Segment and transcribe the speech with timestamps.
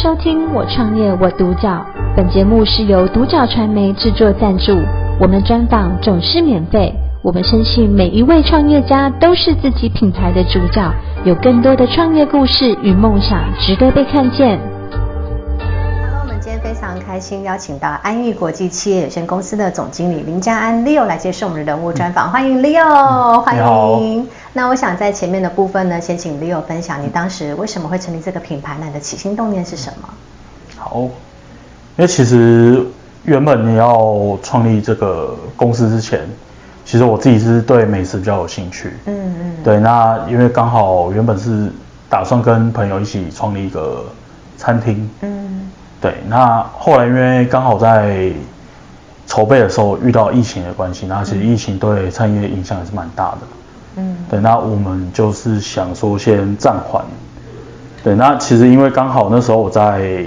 [0.00, 1.84] 收听我创业我独角，
[2.16, 4.78] 本节目是由独角传媒制作赞助，
[5.20, 6.94] 我们专访总是免费。
[7.20, 10.88] 我们相信每一位创业家都是自己品牌的主角，
[11.24, 14.60] 有更多的创业故事与梦想值得被看见。
[15.58, 24.28] Hello，我们今天非常开心邀请到安裕国际企业有限公司的总经理林家安 Leo 来接受我们的人物专访，欢迎 Leo，欢迎。
[24.52, 30.08] 那我想在前面的部分呢，先请 Leo 分享你当时为什么会成立这个品牌，那你的起心动念是什么？
[30.76, 31.10] 好，因
[31.96, 32.84] 为其实
[33.24, 36.20] 原本你要创立这个公司之前，
[36.84, 38.92] 其实我自己是对美食比较有兴趣。
[39.06, 39.56] 嗯嗯。
[39.62, 41.70] 对，那因为刚好原本是
[42.08, 44.04] 打算跟朋友一起创立一个
[44.56, 45.08] 餐厅。
[45.20, 45.70] 嗯。
[46.00, 48.30] 对，那后来因为刚好在
[49.26, 53.38] 筹备的时候遇到疫情的关系，那其实疫情对餐饮业影响也是蛮大的。
[53.98, 57.04] 嗯，对，那我们就是想说先暂缓。
[58.04, 60.24] 对，那其实因为刚好那时候我在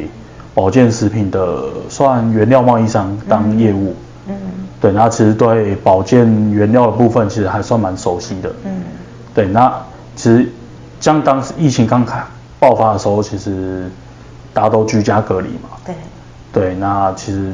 [0.53, 3.95] 保健食品的算原料贸易商当业务。
[4.27, 4.35] 嗯。
[4.81, 8.51] 对，那其实对保健原料的部分其实还算蛮熟悉的。
[8.65, 8.83] 嗯。
[9.33, 9.73] 对，那
[10.17, 10.51] 其实
[10.99, 12.21] 像当时疫情刚开
[12.59, 13.89] 爆发的时候，其实
[14.53, 15.69] 大家都居家隔离嘛。
[15.85, 15.95] 对。
[16.51, 17.53] 对，那其实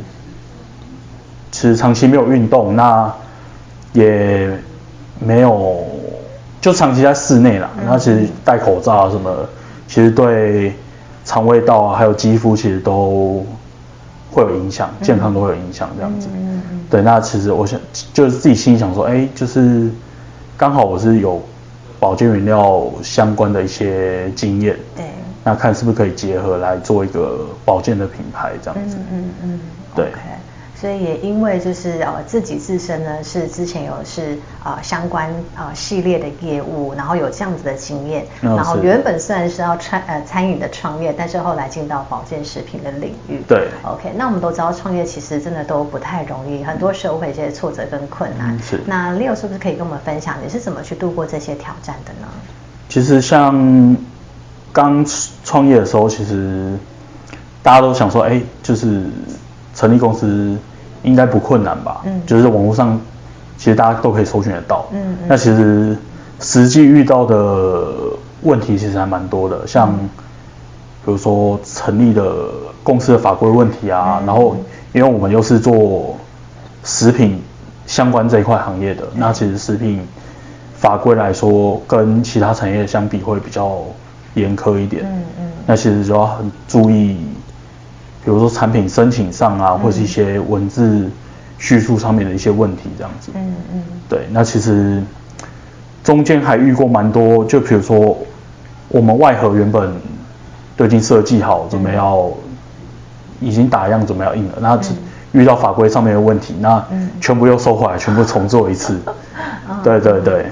[1.52, 3.14] 其实长期没有运动，那
[3.94, 4.58] 也
[5.20, 5.86] 没有。
[6.60, 9.32] 就长期在室内啦，那其实戴口罩啊什么，
[9.88, 10.74] 其实对
[11.24, 13.46] 肠胃道啊还有肌肤其实都
[14.32, 16.28] 会有影响，健康都会有影响这样子。
[16.90, 17.80] 对，那其实我想
[18.14, 19.90] 就是自己心里想说，哎，就是
[20.56, 21.42] 刚好我是有
[22.00, 24.76] 保健原料相关的一些经验。
[24.96, 25.06] 对。
[25.44, 28.98] 那看是不是可以结合来做一个保健的品牌这样子。
[28.98, 29.60] 嗯嗯嗯。
[29.96, 30.06] 对。
[30.06, 30.38] Okay.
[30.80, 43.42] 所以也因为就是呃自己自身呢是之前有是呃相关呃系列的业务，然后有这样子的经验，哦、然后原本虽然是要餐呃餐饮的创业，但是后来进到保健食品的领域。
[43.48, 43.70] 对。
[43.82, 48.56] OK，那我们都知道创业其实真的都不太容易，很多时候会有些挫折跟困难。
[48.56, 48.80] 嗯、是。
[48.86, 52.28] 那 Leo 是不是可以跟我们分享你是怎么去度过这些挑战的呢？
[52.88, 53.98] 其实像
[54.72, 55.04] 刚
[55.44, 56.78] 创业的时候，其实
[57.64, 59.02] 大家都想说，哎，就是。
[59.76, 60.58] 成立公司
[61.08, 62.02] 应该不困难吧？
[62.06, 63.00] 嗯，就是网络上
[63.58, 64.86] 其实大家都可以搜寻得到。
[64.92, 65.98] 嗯，嗯，那其实
[66.42, 67.88] 实际遇到的
[68.42, 69.92] 问题其实还蛮多的，像
[71.06, 72.50] 比如说成立的
[72.84, 74.58] 公司的法规问题啊，嗯、然后
[74.94, 76.18] 因为我们又是做
[76.84, 77.42] 食品
[77.86, 80.06] 相关这一块行业的，嗯、那其实食品
[80.76, 83.80] 法规来说跟其他产业相比会比较
[84.36, 85.04] 严苛一点。
[85.06, 87.18] 嗯嗯，那其实就要很注意。
[88.28, 91.10] 比如说产品申请上啊，或是一些文字
[91.58, 93.32] 叙述上面的一些问题，这样子。
[93.34, 93.84] 嗯嗯。
[94.10, 95.02] 对，那其实
[96.04, 98.18] 中间还遇过蛮多，就比如说
[98.90, 99.94] 我们外盒原本
[100.76, 102.30] 都已经设计好，准备要
[103.40, 104.78] 已经打样，准备要印了，那
[105.32, 106.86] 遇到法规上面的问题，那
[107.22, 109.00] 全部又收回来，全部重做一次。
[109.86, 110.48] 对 对对。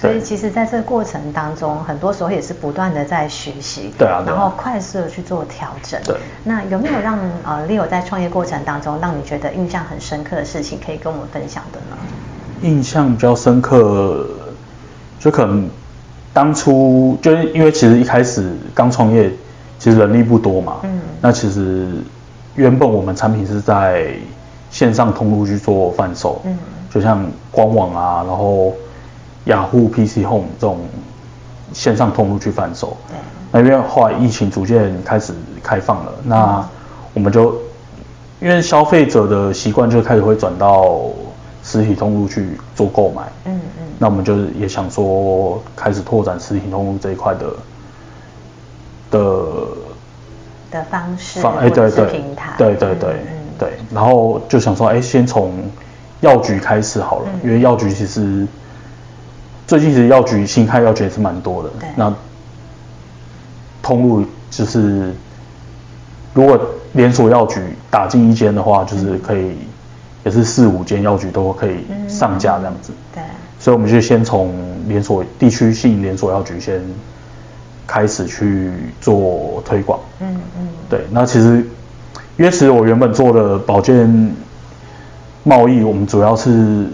[0.00, 6.00] 所以其实，在这个过程当中，很多时候也是不断的在学习，对啊，然后快速的去做调整。
[6.04, 6.16] 对。
[6.42, 11.98] 那有没有让呃 Leo 在创业过程当中，让你觉得印象很深刻的事情，可以跟我们分享的呢？
[12.62, 14.26] 印象比较深刻，
[15.18, 15.68] 就可能
[16.32, 19.30] 当初就是因为其实一开始刚创业，
[19.78, 20.76] 其实人力不多嘛。
[20.84, 20.98] 嗯。
[21.20, 21.88] 那其实
[22.54, 24.14] 原本我们产品是在
[24.70, 26.56] 线上通路去做贩售，嗯，
[26.88, 28.72] 就像官网啊，然后。
[29.44, 30.80] 雅虎 PC Home 这种
[31.72, 33.16] 线上通路去贩售，对。
[33.52, 36.68] 那因为后来疫情逐渐开始开放了，那
[37.14, 37.54] 我们就
[38.40, 41.00] 因为消费者的习惯就开始会转到
[41.64, 43.86] 实体通路去做购买，嗯嗯。
[43.98, 47.46] 那我们就也想说开始拓展实体通路这一块的
[49.10, 49.20] 的
[50.70, 53.16] 的方式，方哎对对平台，对对对
[53.58, 53.72] 对。
[53.92, 55.52] 然后就想说，哎，先从
[56.20, 58.46] 药局开始好了，因为药局其实。
[59.70, 62.12] 最近其实药局新开药局也是蛮多的，对那
[63.80, 65.14] 通路就是
[66.34, 66.58] 如果
[66.94, 69.52] 连锁药局打进一间的话，就是可以
[70.24, 72.92] 也是四五间药局都可以上架这样子。
[72.92, 73.22] 嗯、对，
[73.60, 74.52] 所以我们就先从
[74.88, 76.82] 连锁地区性连锁药局先
[77.86, 80.00] 开始去做推广。
[80.18, 80.68] 嗯嗯。
[80.88, 81.64] 对，那其实
[82.36, 84.34] 因为其实我原本做的保健
[85.44, 86.88] 贸易，我们主要是。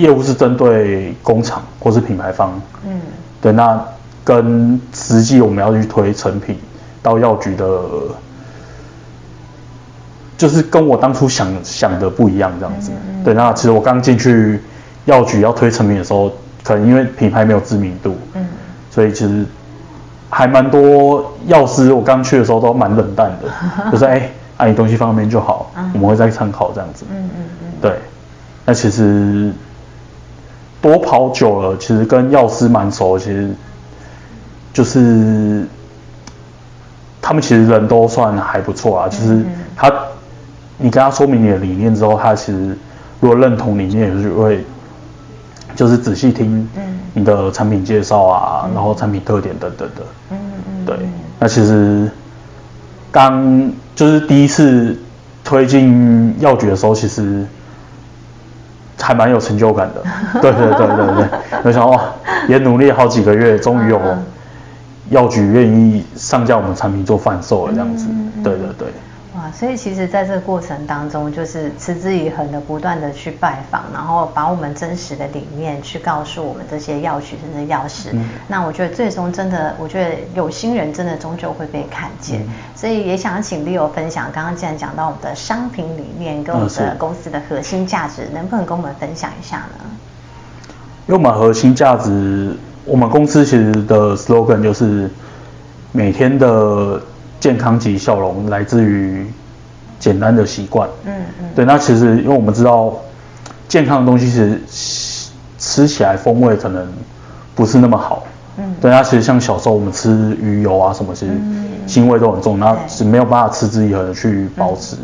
[0.00, 3.00] 业务是针对工厂或是品牌方，嗯，
[3.40, 3.82] 对，那
[4.24, 6.58] 跟实际我们要去推成品
[7.02, 7.66] 到药局的，
[10.38, 14.60] 就是跟我当初想想的不一样这样子，嗯嗯、对，那其实我刚进去
[15.04, 16.32] 药局要推成品的时候，
[16.62, 18.46] 可能因为品牌没有知名度，嗯，
[18.90, 19.44] 所以其实
[20.28, 23.48] 还蛮多药师，我刚去的时候都蛮冷淡的，
[23.92, 27.04] 就是哎，啊你东西放那边就好，我们会再参考这样子。
[27.10, 27.72] 嗯嗯嗯。
[27.80, 27.92] 对，
[28.66, 29.52] 那其实
[30.80, 33.50] 多跑久了，其实跟药师蛮熟，其实
[34.72, 35.66] 就是
[37.20, 39.08] 他们其实人都算还不错啊。
[39.08, 39.44] 就是
[39.76, 39.92] 他，
[40.78, 42.76] 你跟他说明你的理念之后，他其实
[43.20, 44.64] 如果认同理念，也是会。
[45.76, 46.68] 就是仔细听
[47.14, 50.02] 你的产品介绍啊，嗯、然后产品特点等等的。
[50.30, 50.36] 嗯
[50.68, 50.84] 嗯。
[50.84, 50.96] 对，
[51.38, 52.10] 那其实
[53.10, 54.98] 刚就是第一次
[55.42, 57.46] 推进药局的时候，其实
[59.00, 60.02] 还蛮有成就感的。
[60.40, 61.26] 对对对对对，
[61.64, 62.00] 没想到哇，
[62.48, 64.00] 也努力好几个月，终于有
[65.10, 68.06] 药局愿意上架我们产品做贩售了，这样子。
[68.44, 68.88] 对对对。
[69.50, 78.10] 哇，所以其实在这个过程当中，就是持之以恒的不断的去拜访，然后把我们真实的理念去告诉我们这些药局甚至药师。
[78.12, 82.42] 嗯、那我觉得最终真的，我觉得有心人真的终究会被看见。
[82.42, 89.84] 嗯、所以也想请 Leo 分享，刚刚既然讲到我们的商品理念跟我们的公司的核心价值，嗯、能不能跟我们分享一下呢？
[91.06, 95.10] 因为我们核心价值，我们公司其实的 slogan 就是
[95.92, 97.00] 每天的。
[97.40, 99.26] 健康及笑容来自于
[100.00, 100.88] 简单的习惯。
[101.04, 101.48] 嗯嗯。
[101.54, 102.92] 对，那其实因为我们知道，
[103.68, 104.60] 健康的东西其实
[105.56, 106.84] 吃起来风味可能
[107.54, 108.24] 不是那么好。
[108.56, 108.74] 嗯。
[108.80, 111.32] 对，那其实像小时候我们吃鱼油啊什么，其实
[111.86, 114.96] 腥味都很重，那是没有办法持之以恒的去保持。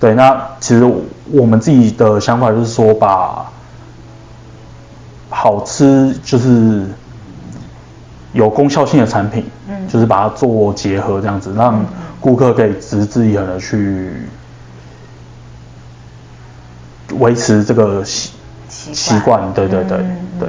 [0.00, 0.90] 对，那其实
[1.30, 3.44] 我们自己的想法就是说，把
[5.28, 6.86] 好吃就是。
[8.34, 11.80] 有功效性的产品，嗯，就是把它做结合这样子，让
[12.24, 14.10] 顾客可以持之以恒的去
[17.18, 18.32] 维持这个习
[18.70, 19.98] 习惯，对对对
[20.40, 20.48] 对。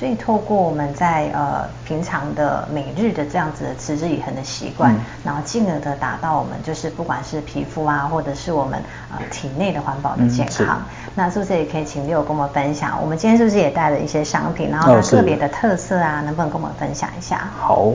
[0.00, 10.78] 所以透过我们在呃平常的每日的这样子的持之以恒的习惯，嗯、然后进而的达到我们就是不管是皮肤啊，或者是我们呃体内的环保的健康。
[10.78, 12.98] 嗯、那是不是也可以请 Leo 跟我们分享？
[13.02, 17.50] 我们今天是不是也带了一些商品，然后它特别的特色啊，能不能跟我们分享一下？
[17.60, 17.92] 好，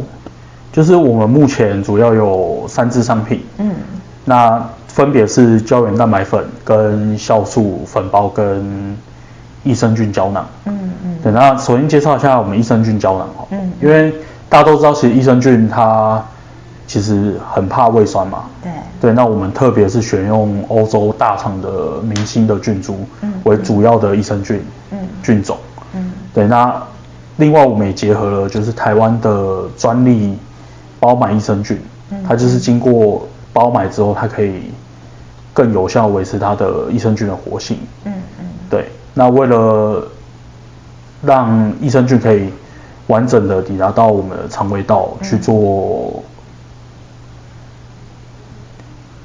[0.77, 3.71] 就是我们目前主要有三支商品，嗯，
[4.25, 8.95] 那分别是胶原蛋白粉、跟酵素粉包跟。
[9.63, 14.13] 益生菌胶囊，嗯嗯，对，那首先介绍一下我们益生菌胶囊哦，嗯，因为
[14.47, 16.24] 大家都知道，其实益生菌它
[16.85, 18.71] 其实很怕胃酸嘛，对，
[19.01, 25.57] 对，那我们特别是选用欧洲大厂的明星的菌株，嗯，为主要的益生菌，嗯，菌种，
[25.94, 26.81] 嗯，对，那
[27.35, 30.38] 另外我们也结合了就是台湾的专利
[31.00, 31.80] 包埋益生菌，
[32.12, 34.72] 嗯，它就是经过包埋之后，它可以
[35.54, 38.86] 更有效维持它的益生菌的活性，嗯嗯，对。
[39.14, 40.08] 那为了
[41.24, 42.50] 让益生菌可以
[43.08, 46.22] 完整的抵达到我们的肠胃道去做，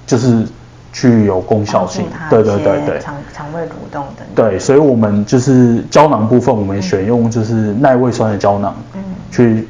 [0.07, 0.47] 就是
[0.93, 4.27] 具有功效性，对对对对，肠肠胃蠕动等。
[4.35, 9.69] 对，所以我们就是胶囊部分，我们也选用就是耐胃酸的胶囊，嗯，去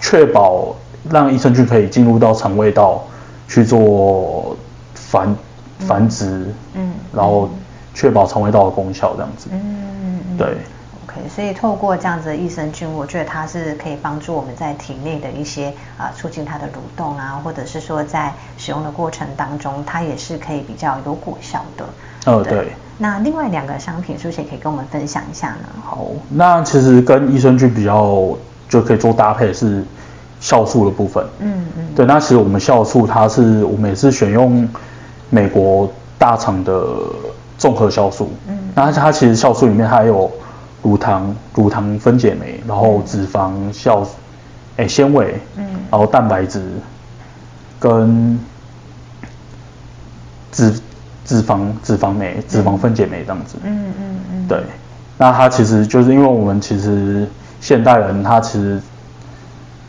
[0.00, 0.74] 确保
[1.10, 3.04] 让益生菌可以进入到肠胃道
[3.46, 4.56] 去做
[4.94, 5.36] 繁
[5.80, 7.48] 繁殖，嗯，然后。
[7.94, 9.48] 确保肠胃道的功效，这样子。
[9.50, 10.36] 嗯嗯嗯。
[10.36, 10.46] 对。
[11.04, 21.84] OK，所以透过这样子的益生菌，我觉得它是可以帮助我们在体内的一些啊、呃，促进它的蠕动啊，或者是说在使用的过程当中，它也是可以比较有果效的。
[22.30, 22.52] 哦，对。
[22.52, 25.68] 对，那另外两个商品是不是也可以跟我们分享一下呢？
[25.82, 28.28] 好，那其实跟益生菌比较
[28.68, 29.84] 就可以做搭配是
[30.40, 31.24] 酵素的部分。
[31.40, 31.84] 嗯嗯。
[31.94, 34.68] 对，那其实我们酵素它是我们也是选用
[35.30, 36.74] 美国大厂的。
[37.58, 40.30] 综合酵素，嗯，那它其实酵素里面还有
[40.80, 44.04] 乳糖、乳糖分解酶，然后脂肪酵，
[44.76, 46.62] 哎、欸，纤维，嗯，然后蛋白质
[47.80, 48.38] 跟
[50.52, 50.72] 脂
[51.24, 54.62] 脂肪脂肪酶、脂肪分解酶这样子，嗯嗯嗯，嗯对，
[55.16, 57.26] 那它其实就是因为我们其实
[57.60, 58.80] 现代人他其实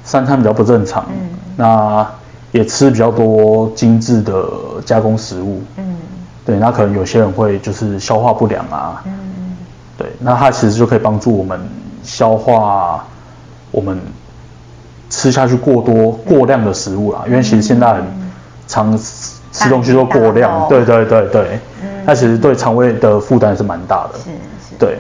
[0.10, 2.08] 三餐比较不正常，嗯，那
[2.52, 4.44] 也吃比较多精致的
[4.84, 5.98] 加工食物，嗯。
[6.46, 9.56] 对，那可能有些人会就是消化不良啊，嗯，
[9.96, 11.60] 对，那它其实就可以帮助我们
[12.02, 13.06] 消化
[13.70, 14.00] 我们
[15.12, 18.04] 吃下去过多过量的食物啦，因为其实现在很
[18.68, 21.60] 常吃东西都过量，对对对对，
[22.04, 24.32] 它其实对肠胃的负担是蛮大的，是
[24.70, 24.98] 是，对，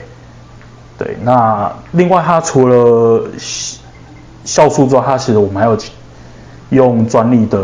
[0.99, 3.23] 对，那另外它除了
[4.53, 5.77] 酵素之后，它其实我们还有
[6.69, 7.59] 用专利的。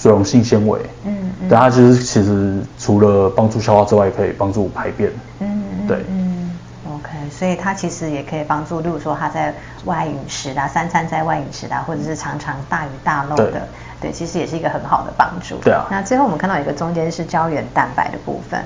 [0.00, 6.56] 水溶性纤维，嗯，嗯，但它其实其实除了帮助消化之外，也可以帮助排便，嗯，对，嗯
[6.88, 9.52] ，OK，所以它其实也可以帮助，例如说他在
[9.86, 13.60] 外饮食啦，三餐在外饮食啦，或者是常常大鱼大肉的，对，
[14.02, 15.56] 对，其实也是一个很好的帮助。
[15.64, 15.86] 对啊。
[15.90, 18.62] 那最后我们看到一个中间是胶原蛋白的部分。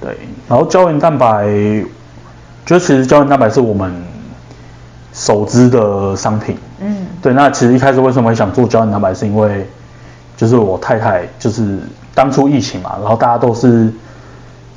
[0.00, 0.16] 对，
[0.48, 1.44] 然后胶原蛋白，
[2.64, 3.92] 就其实胶原蛋白是我们
[5.22, 6.58] 首支的商品。
[6.80, 7.06] 嗯。
[7.22, 9.64] 对，那其实一开始为什么会想做胶原蛋白，是因为
[10.36, 11.78] 就是我太太就是
[12.12, 13.88] 当初疫情嘛，然后大家都是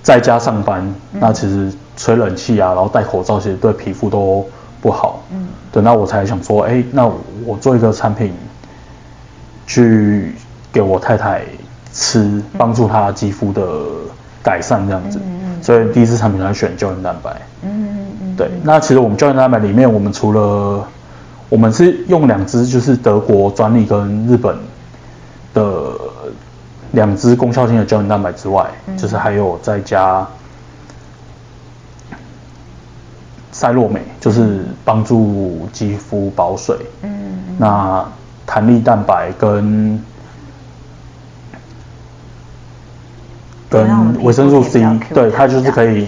[0.04, 0.82] 在家上班，
[1.14, 4.48] 嗯、那其实吹冷气啊，然后戴口罩，其实对皮肤都
[4.82, 5.24] 不好。
[5.32, 5.48] 嗯。
[5.72, 7.10] 对，那我才想说，哎，那
[7.46, 8.32] 我做一个产品，
[9.66, 10.36] 去
[10.72, 11.42] 给我太太
[11.92, 13.62] 吃，帮助她肌肤的。
[14.46, 17.36] 改善这样子，嗯嗯，所以第一支产品来选胶原蛋白。
[17.64, 17.95] 嗯。
[18.38, 20.86] 对，那其实我们胶原蛋白里面，我们除了
[21.50, 24.58] 我们是用两支就是德国专利跟日本
[25.54, 25.92] 的
[26.92, 30.28] 两支功效性的胶原蛋白之外，嗯、就是还有再加
[33.52, 36.76] 赛洛美，就是帮助肌肤保水。
[37.04, 37.10] 嗯，
[37.48, 37.56] 嗯。
[37.58, 38.06] 那
[38.46, 40.04] 弹力蛋白跟
[43.70, 46.08] 跟维生素 C，对，它就是可以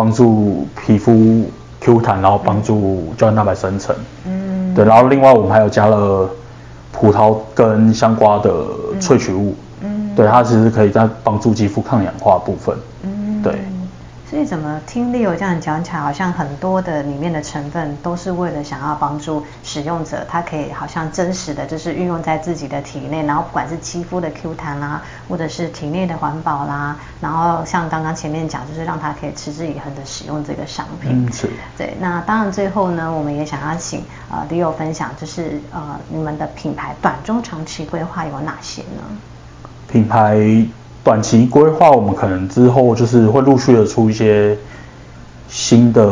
[0.00, 1.44] 帮助皮肤
[1.78, 3.94] Q 弹，然后帮助胶原蛋白生成。
[4.24, 6.26] 嗯，对，然后另外我们还有加了
[6.90, 8.50] 葡萄跟香瓜的
[8.98, 9.54] 萃取物。
[9.82, 12.74] 嗯，对，它其实可以在帮助肌肤抗氧化部分。
[13.02, 13.52] 嗯，对。
[14.30, 31.26] 所以怎么听 Leo 这样讲起来，好像很多的里面的成分都是为了想要帮助使用者，他可以好像真实的就是运用在自己的体内，然后不管是肌肤的 Q 弹啦，或者是体内的环保啦，然后像刚刚前面讲，就是让他可以持之以恒的使用这个商品。
[31.26, 31.50] 嗯，是。
[31.76, 39.02] 对，那当然最后呢，我们也想要请呃 Leo 分享，就是呃你们的品牌短中长期规划有哪些呢？
[39.88, 40.38] 品牌。
[41.02, 44.54] 短期规划，我们可能之后就是会陆续的出一些
[45.48, 46.04] 新的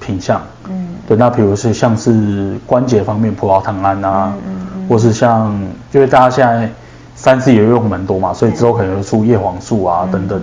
[0.00, 5.52] 品相，嗯，对，那比如是像是关节方面，葡萄糖胺啊，嗯嗯嗯、或是像，
[5.92, 6.68] 因为大家现在
[7.14, 10.42] 三 C 也用蛮多嘛，所以之后可能会出叶黄素啊、嗯、等等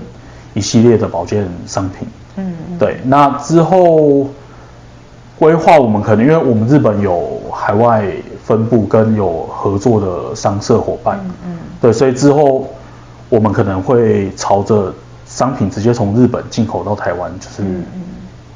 [0.53, 2.77] 一系列的保健商品，嗯，嗯。
[2.79, 4.27] 对，那之后
[5.37, 8.05] 规划我们可能因为我们日本有海外
[8.45, 11.57] 分部跟有合作的商社伙伴，嗯，嗯。
[11.81, 12.65] 对，所以之后。
[13.29, 14.93] 我们可能会朝着
[15.25, 17.63] 商品直接从日本进口到台湾，就是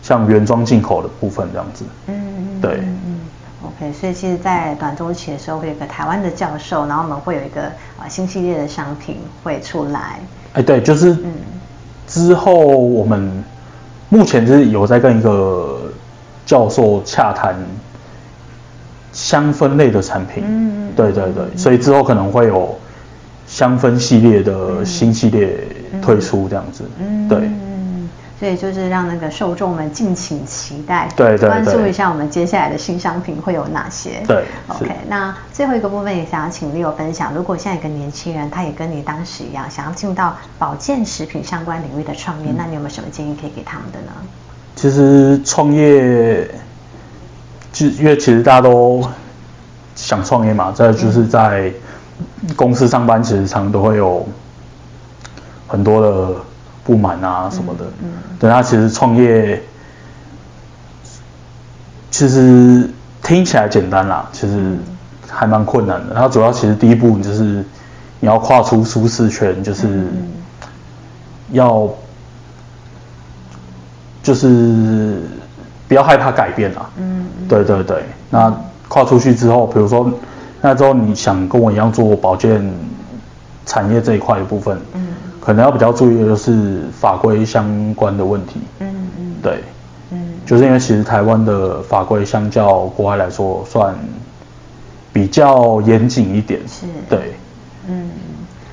[0.04, 1.84] 像原装进口的部分这样子。
[2.06, 2.80] 嗯，对。
[2.82, 3.20] 嗯
[3.66, 7.64] ，OK，所以其实，在短周期的时候，会有个台湾的教授，然后我们会有一个
[7.98, 10.20] 啊新系列的商品会出来。
[10.54, 11.18] 哎，对，就是
[12.08, 13.44] 之后我们
[14.10, 15.92] 目前就是有在跟一个
[16.46, 17.56] 教授洽谈
[19.12, 20.44] 香氛类的产品。
[20.46, 22.78] 嗯，对对对，所以之后可能会有。
[23.50, 25.58] 香氛系列的新系列
[26.04, 28.08] 推出这样子，嗯，对，嗯，
[28.40, 44.14] 所以就是让那个受众们敬请期待，对对对，关注一下我们接下来的新商品会有哪些，对，OK，那最后一个部分也想要请 Leo 分享，如果现在一个年轻人他也跟你当时一样，想要进到保健食品相关领域的创业，嗯，那你有没有什么建议可以给他们的呢？
[44.76, 46.48] 其实创业，
[47.74, 49.04] 就因为其实大家都
[49.96, 51.62] 想创业嘛，这就是在。
[51.70, 51.74] 嗯
[52.56, 54.28] 公司上班其实常常都会有
[55.68, 56.36] 很多的
[56.84, 58.10] 不满啊什么的，嗯，
[58.40, 59.62] 对，他其实创业
[62.10, 62.90] 其实
[63.22, 64.78] 听起来简单啦，其实
[65.28, 66.16] 还蛮困难的。
[66.16, 67.64] 它主要其实第一步就是
[68.20, 70.08] 你要跨出舒适圈，就是
[71.52, 71.88] 要
[74.24, 75.22] 就是
[75.88, 78.04] 不要害怕改变啦，嗯，对对对。
[78.30, 78.52] 那
[78.88, 80.12] 跨出去之后，比如说。
[80.62, 82.62] 那之后你想跟我一样做保健
[83.66, 85.08] 产业这一块的部分，嗯，
[85.40, 88.88] 可能要比较注意的就是法规相关的问题，嗯
[89.18, 89.64] 嗯，对，
[90.12, 93.96] 嗯，就是因为其实台湾的法规相较国外来说算
[95.14, 97.34] 比较严谨一点，是，对，
[97.88, 98.10] 嗯，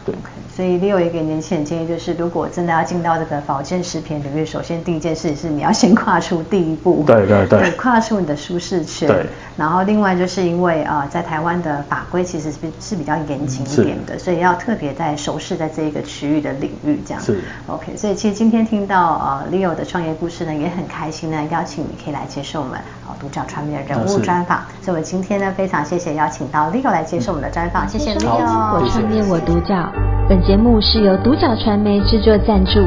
[0.07, 0.15] 对。
[0.55, 9.07] 所以 Leo 也给年轻人建议，就是如果真的要进到这个保健食品领域，首先第一件事是你要先跨出第一步，对对对，跨出你的舒适圈。
[9.07, 9.27] 对。
[9.55, 17.23] 然后另外就是因为啊、呃，在台湾的法规其实是是比较严谨一点的，所以要特别在熟识在这一个区域的领域这样。
[17.23, 17.43] 是。
[17.67, 24.63] OK，所以其实今天听到呃 Leo 的创业故事呢，也很开心呢，邀请你可以来接受我们啊独角传媒的人物专访。
[24.83, 28.39] 所以我今天呢非常谢谢邀请到 Leo 来接受我们的专访，谢谢 Leo。
[28.39, 29.93] 我创业我独角。
[30.29, 32.81] 本节目是由独角传媒制作赞助，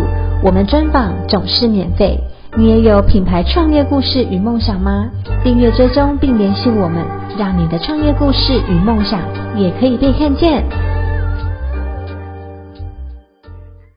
[0.44, 2.20] 我们专访总是免费。
[2.58, 5.06] 你也有品牌创业故事与梦想吗？
[5.44, 7.06] 订阅追踪并联系我们，
[7.38, 9.20] 让你的创业故事与梦想
[9.56, 10.63] 也可以被看见。